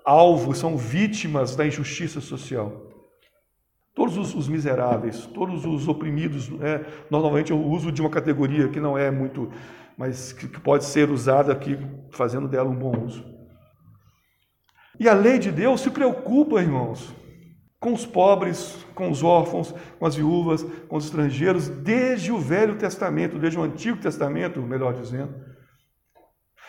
[0.04, 2.89] alvos, são vítimas da injustiça social.
[4.00, 6.86] Todos os, os miseráveis, todos os oprimidos, né?
[7.10, 9.52] normalmente eu uso de uma categoria que não é muito,
[9.98, 11.78] mas que pode ser usada aqui,
[12.10, 13.26] fazendo dela um bom uso.
[14.98, 17.14] E a lei de Deus se preocupa, irmãos,
[17.78, 22.78] com os pobres, com os órfãos, com as viúvas, com os estrangeiros, desde o Velho
[22.78, 25.36] Testamento, desde o Antigo Testamento, melhor dizendo.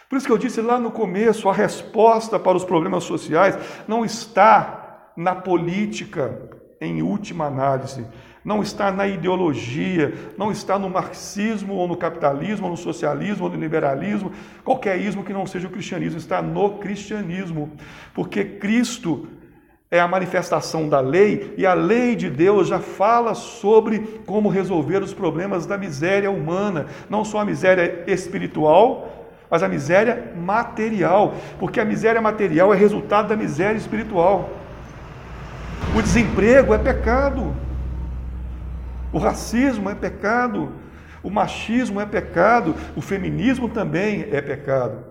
[0.08, 4.04] Por isso que eu disse lá no começo, a resposta para os problemas sociais não
[4.04, 8.06] está na política, em última análise,
[8.42, 13.50] não está na ideologia, não está no marxismo ou no capitalismo, ou no socialismo ou
[13.50, 14.32] no liberalismo,
[14.64, 17.70] qualquer ismo que não seja o cristianismo, está no cristianismo,
[18.14, 19.28] porque Cristo
[19.90, 25.02] é a manifestação da lei e a lei de Deus já fala sobre como resolver
[25.02, 31.80] os problemas da miséria humana, não só a miséria espiritual, mas a miséria material, porque
[31.80, 34.48] a miséria material é resultado da miséria espiritual.
[35.96, 37.54] O desemprego é pecado.
[39.12, 40.72] O racismo é pecado,
[41.22, 45.04] o machismo é pecado, o feminismo também é pecado.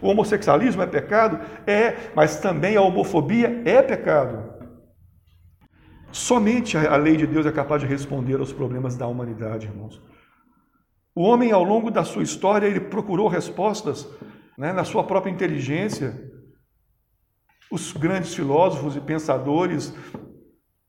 [0.00, 1.38] O homossexualismo é pecado?
[1.66, 4.50] É, mas também a homofobia é pecado.
[6.10, 10.02] Somente a lei de Deus é capaz de responder aos problemas da humanidade, irmãos.
[11.14, 14.08] O homem, ao longo da sua história, ele procurou respostas
[14.56, 16.32] né, na sua própria inteligência.
[17.70, 19.94] Os grandes filósofos e pensadores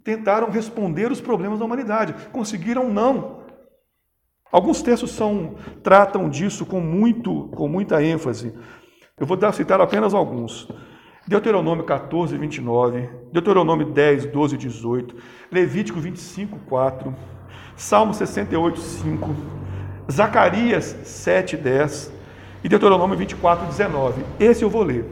[0.04, 2.14] tentaram responder os problemas da humanidade.
[2.32, 3.42] Conseguiram não.
[4.52, 8.54] Alguns textos são, tratam disso com, muito, com muita ênfase.
[9.18, 10.68] Eu vou dar, citar apenas alguns.
[11.28, 15.16] Deuteronômio 14, 29, Deuteronômio 10, 12 18,
[15.52, 17.16] Levítico 25, 4,
[17.76, 19.30] Salmo 68, 5,
[20.12, 22.12] Zacarias 7, 10
[22.64, 24.24] e Deuteronômio 24, 19.
[24.40, 25.06] Esse eu vou ler,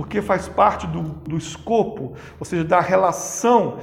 [0.00, 3.78] porque faz parte do, do escopo, ou seja, da relação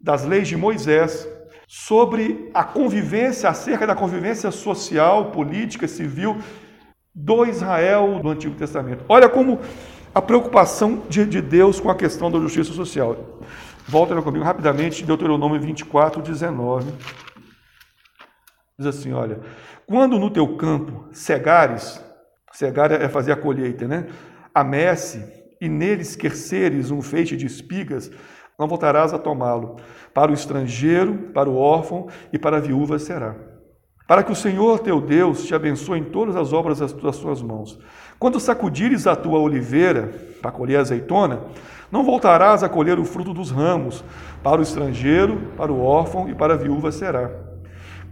[0.00, 1.28] das leis de Moisés
[1.68, 6.38] sobre a convivência, acerca da convivência social, política, civil
[7.14, 9.04] do Israel do Antigo Testamento.
[9.06, 9.60] Olha como
[10.14, 13.38] a preocupação de, de Deus com a questão da justiça social.
[13.86, 16.90] Volta comigo rapidamente, Deuteronômio 24, 19.
[18.78, 19.40] Diz assim: olha,
[19.86, 22.02] quando no teu campo cegares,
[22.50, 24.06] cegar é fazer a colheita, né?
[24.54, 28.10] A messe, e nele esqueceres um feixe de espigas,
[28.58, 29.76] não voltarás a tomá-lo.
[30.14, 33.34] Para o estrangeiro, para o órfão e para a viúva será.
[34.06, 37.78] Para que o Senhor teu Deus te abençoe em todas as obras das suas mãos.
[38.18, 41.42] Quando sacudires a tua oliveira para colher azeitona,
[41.92, 44.04] não voltarás a colher o fruto dos ramos.
[44.42, 47.30] Para o estrangeiro, para o órfão e para a viúva será.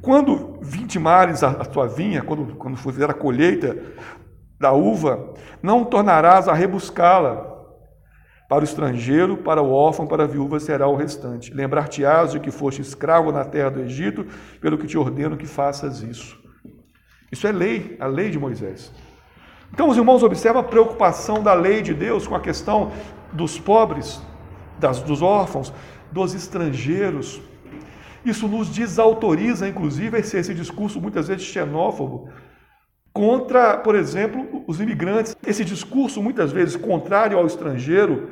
[0.00, 3.76] Quando vitimares a, a tua vinha, quando, quando fizer a colheita
[4.58, 7.58] da uva, não tornarás a rebuscá-la,
[8.48, 11.52] para o estrangeiro, para o órfão, para a viúva será o restante.
[11.52, 14.26] Lembrar-te-ás de que foste escravo na terra do Egito,
[14.58, 16.38] pelo que te ordeno que faças isso.
[17.30, 18.90] Isso é lei, a lei de Moisés.
[19.70, 22.90] Então, os irmãos observam a preocupação da lei de Deus com a questão
[23.30, 24.18] dos pobres,
[24.78, 25.70] das, dos órfãos,
[26.10, 27.42] dos estrangeiros.
[28.24, 32.30] Isso nos desautoriza, inclusive, esse, esse discurso muitas vezes xenófobo
[33.12, 35.36] contra, por exemplo, os imigrantes.
[35.46, 38.30] Esse discurso, muitas vezes contrário ao estrangeiro,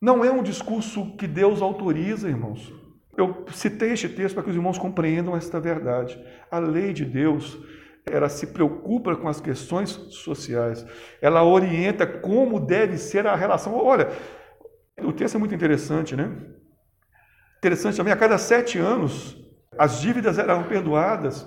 [0.00, 2.72] não é um discurso que Deus autoriza, irmãos.
[3.16, 6.22] Eu citei este texto para que os irmãos compreendam esta verdade.
[6.50, 7.58] A lei de Deus,
[8.04, 10.86] ela se preocupa com as questões sociais.
[11.20, 13.74] Ela orienta como deve ser a relação.
[13.74, 14.10] Olha,
[15.02, 16.30] o texto é muito interessante, né?
[17.58, 19.36] Interessante também, a cada sete anos,
[19.78, 21.46] as dívidas eram perdoadas.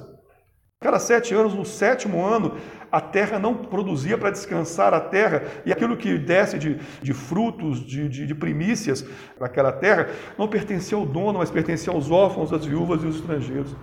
[0.81, 2.55] Cada sete anos, no sétimo ano,
[2.89, 7.85] a terra não produzia para descansar a terra, e aquilo que desce de, de frutos,
[7.85, 9.05] de, de, de primícias
[9.37, 13.75] naquela terra, não pertencia ao dono, mas pertencia aos órfãos, às viúvas e aos estrangeiros.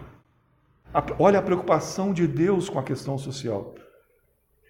[1.19, 3.75] Olha a preocupação de Deus com a questão social.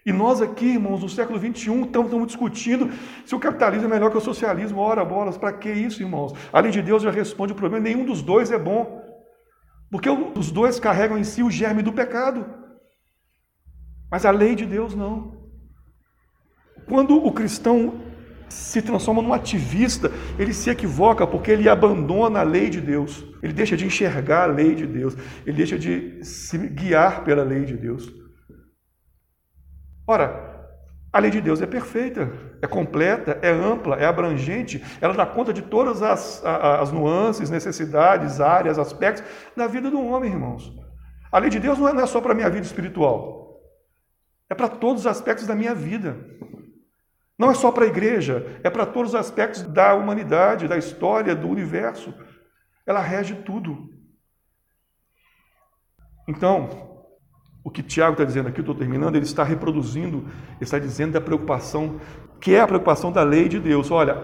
[0.05, 2.91] E nós aqui, irmãos, no século XXI, estamos, estamos discutindo
[3.25, 4.81] se o capitalismo é melhor que o socialismo.
[4.81, 6.33] Ora, bolas, para que isso, irmãos?
[6.53, 9.06] A lei de Deus já responde o problema, nenhum dos dois é bom.
[9.90, 12.46] Porque os dois carregam em si o germe do pecado.
[14.11, 15.37] Mas a lei de Deus não.
[16.88, 18.01] Quando o cristão
[18.49, 23.25] se transforma num ativista, ele se equivoca porque ele abandona a lei de Deus.
[23.42, 25.16] Ele deixa de enxergar a lei de Deus.
[25.44, 28.12] Ele deixa de se guiar pela lei de Deus.
[30.07, 30.56] Ora,
[31.16, 35.50] a lei de Deus é perfeita, é completa, é ampla, é abrangente, ela dá conta
[35.50, 39.24] de todas as, as nuances, necessidades, áreas, aspectos
[39.57, 40.70] da vida do homem, irmãos.
[41.33, 43.62] A lei de Deus não é, é só para a minha vida espiritual,
[44.50, 46.18] é para todos os aspectos da minha vida.
[47.38, 51.35] Não é só para a igreja, é para todos os aspectos da humanidade, da história,
[51.35, 52.12] do universo.
[52.87, 53.88] Ela rege tudo.
[56.29, 56.95] Então,
[57.66, 60.24] o que Tiago está dizendo aqui, estou terminando, ele está reproduzindo,
[60.61, 61.96] está dizendo da preocupação,
[62.40, 63.90] que é a preocupação da lei de Deus.
[63.90, 64.22] Olha,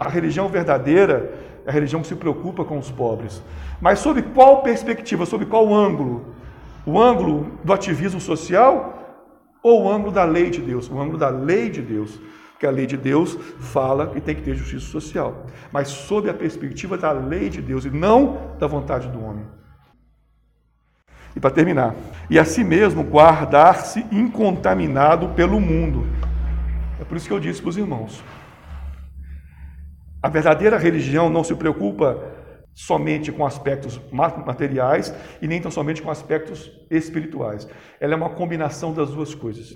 [0.00, 1.30] a religião verdadeira
[1.66, 3.42] é a religião que se preocupa com os pobres.
[3.78, 6.34] Mas sob qual perspectiva, sob qual ângulo?
[6.86, 9.20] O ângulo do ativismo social
[9.62, 10.88] ou o ângulo da lei de Deus?
[10.88, 12.18] O ângulo da lei de Deus.
[12.52, 15.44] Porque a lei de Deus fala que tem que ter justiça social.
[15.70, 19.44] Mas sob a perspectiva da lei de Deus e não da vontade do homem.
[21.36, 21.94] E para terminar,
[22.28, 26.06] e a si mesmo guardar-se incontaminado pelo mundo.
[27.00, 28.22] É por isso que eu disse para os irmãos:
[30.20, 32.36] a verdadeira religião não se preocupa
[32.74, 35.12] somente com aspectos materiais
[35.42, 37.68] e nem tão somente com aspectos espirituais.
[38.00, 39.74] Ela é uma combinação das duas coisas.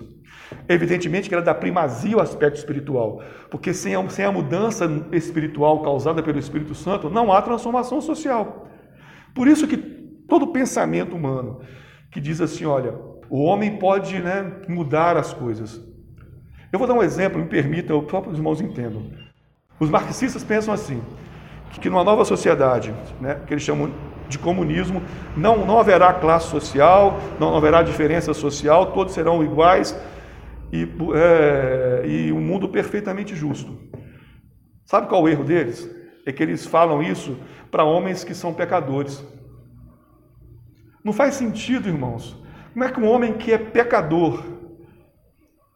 [0.69, 5.81] Evidentemente que ela dá primazia ao aspecto espiritual, porque sem a, sem a mudança espiritual
[5.81, 8.69] causada pelo Espírito Santo, não há transformação social.
[9.33, 11.61] Por isso que todo pensamento humano
[12.11, 12.93] que diz assim: olha,
[13.29, 15.81] o homem pode né, mudar as coisas.
[16.71, 19.11] Eu vou dar um exemplo, me permita, só para os irmãos entendam.
[19.79, 21.01] Os marxistas pensam assim:
[21.81, 23.91] que numa nova sociedade, né, que eles chamam
[24.29, 25.01] de comunismo,
[25.35, 29.97] não, não haverá classe social, não haverá diferença social, todos serão iguais
[30.71, 33.77] e, é, e um mundo perfeitamente justo.
[34.85, 35.89] Sabe qual é o erro deles?
[36.25, 37.37] É que eles falam isso
[37.69, 39.23] para homens que são pecadores.
[41.03, 42.35] Não faz sentido, irmãos.
[42.71, 44.43] Como é que um homem que é pecador,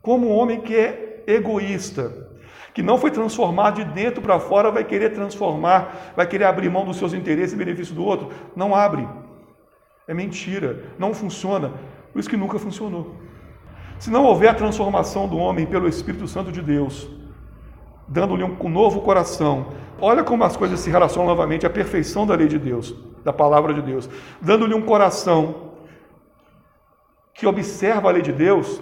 [0.01, 2.29] como um homem que é egoísta,
[2.73, 6.85] que não foi transformado de dentro para fora, vai querer transformar, vai querer abrir mão
[6.85, 8.29] dos seus interesses em benefício do outro?
[8.55, 9.07] Não abre.
[10.07, 10.85] É mentira.
[10.97, 11.73] Não funciona.
[12.13, 13.15] Por isso que nunca funcionou.
[13.99, 17.09] Se não houver a transformação do homem pelo Espírito Santo de Deus,
[18.07, 22.47] dando-lhe um novo coração, olha como as coisas se relacionam novamente à perfeição da lei
[22.47, 22.95] de Deus
[23.27, 24.09] da palavra de Deus,
[24.39, 25.73] dando-lhe um coração
[27.33, 28.81] que observa a lei de Deus,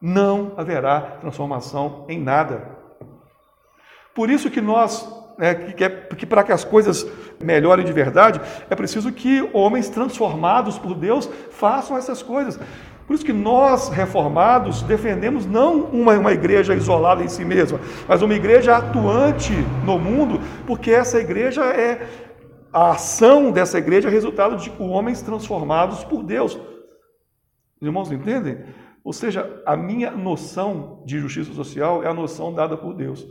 [0.00, 2.78] não haverá transformação em nada.
[4.14, 7.04] Por isso que nós né, que, é, que para que as coisas
[7.42, 8.40] melhorem de verdade,
[8.70, 12.60] é preciso que homens transformados por Deus façam essas coisas.
[13.08, 18.22] Por isso que nós, reformados, defendemos não uma, uma igreja isolada em si mesma, mas
[18.22, 19.52] uma igreja atuante
[19.84, 22.27] no mundo, porque essa igreja é
[22.72, 26.54] a ação dessa igreja é resultado de homens transformados por Deus.
[27.80, 28.64] Os irmãos entendem?
[29.04, 33.26] Ou seja, a minha noção de justiça social é a noção dada por Deus.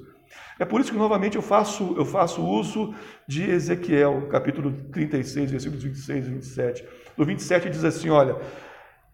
[0.59, 2.93] É por isso que novamente eu faço, eu faço uso
[3.27, 6.85] de Ezequiel, capítulo 36, versículos 26 e 27.
[7.15, 8.35] No 27 diz assim: olha,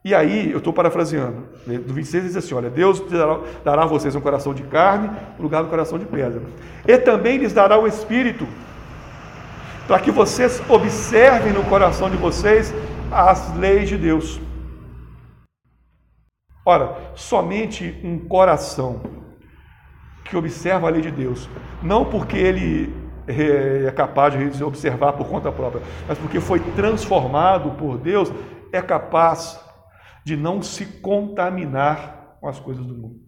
[0.05, 3.85] e aí, eu estou parafraseando, né, do 26 diz assim: olha, Deus dará, dará a
[3.85, 6.41] vocês um coração de carne no lugar do coração de pedra,
[6.87, 8.47] e também lhes dará o espírito,
[9.87, 12.73] para que vocês observem no coração de vocês
[13.11, 14.39] as leis de Deus.
[16.65, 19.01] Ora, somente um coração
[20.23, 21.49] que observa a lei de Deus,
[21.81, 22.93] não porque ele
[23.27, 28.31] é capaz de observar por conta própria, mas porque foi transformado por Deus,
[28.71, 29.59] é capaz
[30.25, 33.21] de não se contaminar com as coisas do mundo.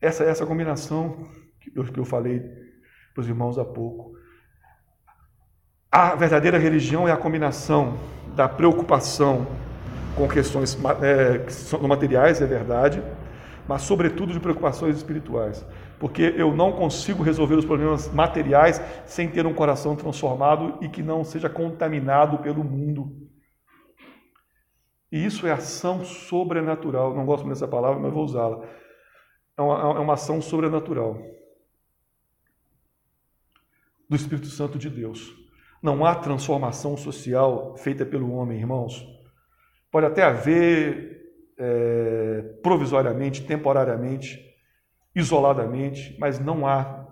[0.00, 1.28] Essa é essa combinação
[1.60, 2.40] que eu, que eu falei
[3.16, 4.14] para os irmãos há pouco.
[5.90, 7.96] A verdadeira religião é a combinação
[8.34, 9.46] da preocupação
[10.14, 13.02] com questões é, que são materiais, é verdade,
[13.66, 15.66] mas sobretudo de preocupações espirituais.
[15.98, 21.02] Porque eu não consigo resolver os problemas materiais sem ter um coração transformado e que
[21.02, 23.10] não seja contaminado pelo mundo.
[25.10, 27.14] E isso é ação sobrenatural.
[27.14, 28.62] Não gosto dessa palavra, mas vou usá-la.
[29.58, 29.62] É é
[30.00, 31.16] uma ação sobrenatural
[34.08, 35.34] do Espírito Santo de Deus.
[35.82, 39.06] Não há transformação social feita pelo homem, irmãos.
[39.90, 41.22] Pode até haver
[41.58, 44.40] é, provisoriamente, temporariamente,
[45.14, 47.04] isoladamente, mas não há.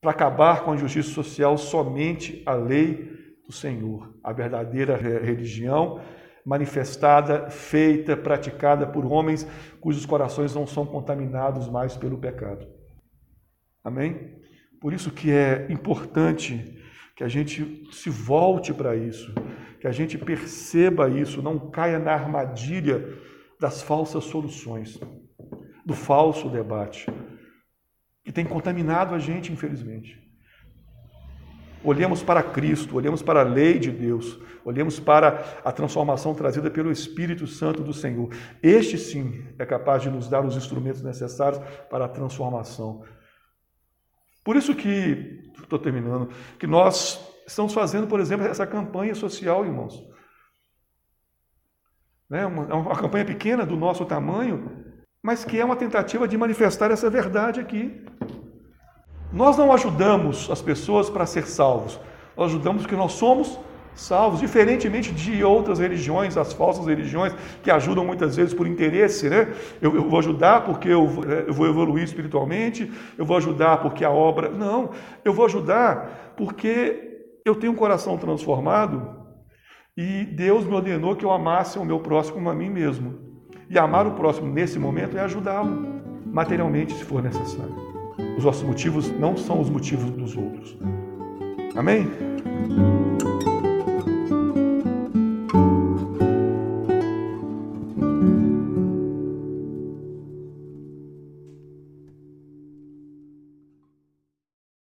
[0.00, 6.00] Para acabar com a injustiça social, somente a lei do Senhor, a verdadeira religião
[6.44, 9.46] manifestada, feita, praticada por homens
[9.80, 12.66] cujos corações não são contaminados mais pelo pecado.
[13.84, 14.39] Amém?
[14.80, 16.78] Por isso que é importante
[17.14, 19.32] que a gente se volte para isso,
[19.78, 23.18] que a gente perceba isso, não caia na armadilha
[23.60, 24.98] das falsas soluções,
[25.84, 27.06] do falso debate,
[28.24, 30.18] que tem contaminado a gente, infelizmente.
[31.84, 36.90] Olhemos para Cristo, olhemos para a lei de Deus, olhemos para a transformação trazida pelo
[36.90, 38.30] Espírito Santo do Senhor.
[38.62, 41.60] Este sim é capaz de nos dar os instrumentos necessários
[41.90, 43.02] para a transformação.
[44.44, 50.02] Por isso que, estou terminando, que nós estamos fazendo, por exemplo, essa campanha social, irmãos.
[52.32, 54.84] É uma, é uma campanha pequena do nosso tamanho,
[55.22, 58.04] mas que é uma tentativa de manifestar essa verdade aqui.
[59.32, 62.00] Nós não ajudamos as pessoas para ser salvos,
[62.36, 63.58] nós ajudamos porque nós somos
[64.00, 69.52] salvos, diferentemente de outras religiões, as falsas religiões, que ajudam muitas vezes por interesse, né?
[69.80, 74.04] Eu, eu vou ajudar porque eu, é, eu, vou evoluir espiritualmente, eu vou ajudar porque
[74.04, 74.48] a obra.
[74.48, 74.90] Não,
[75.24, 77.10] eu vou ajudar porque
[77.44, 79.20] eu tenho um coração transformado
[79.96, 83.18] e Deus me ordenou que eu amasse o meu próximo a mim mesmo.
[83.68, 87.74] E amar o próximo nesse momento é ajudá-lo, materialmente, se for necessário.
[88.36, 90.76] Os nossos motivos não são os motivos dos outros.
[91.76, 92.08] Amém?